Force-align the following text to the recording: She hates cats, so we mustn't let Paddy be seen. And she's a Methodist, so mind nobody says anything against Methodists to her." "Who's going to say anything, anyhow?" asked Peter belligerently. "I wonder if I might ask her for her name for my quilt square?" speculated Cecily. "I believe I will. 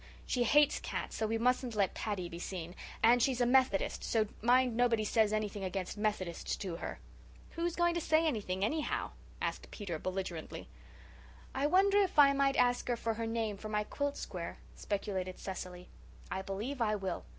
She 0.25 0.45
hates 0.45 0.79
cats, 0.79 1.15
so 1.15 1.27
we 1.27 1.37
mustn't 1.37 1.75
let 1.75 1.93
Paddy 1.93 2.27
be 2.27 2.39
seen. 2.39 2.73
And 3.03 3.21
she's 3.21 3.39
a 3.39 3.45
Methodist, 3.45 4.03
so 4.03 4.27
mind 4.41 4.75
nobody 4.75 5.05
says 5.05 5.31
anything 5.31 5.63
against 5.63 5.95
Methodists 5.95 6.55
to 6.55 6.77
her." 6.77 6.97
"Who's 7.51 7.75
going 7.75 7.93
to 7.93 8.01
say 8.01 8.25
anything, 8.25 8.65
anyhow?" 8.65 9.11
asked 9.39 9.69
Peter 9.69 9.99
belligerently. 9.99 10.67
"I 11.53 11.67
wonder 11.67 11.99
if 12.01 12.17
I 12.17 12.33
might 12.33 12.55
ask 12.57 12.87
her 12.87 12.97
for 12.97 13.13
her 13.13 13.27
name 13.27 13.57
for 13.57 13.69
my 13.69 13.83
quilt 13.83 14.17
square?" 14.17 14.57
speculated 14.73 15.37
Cecily. 15.37 15.87
"I 16.31 16.41
believe 16.41 16.81
I 16.81 16.95
will. 16.95 17.23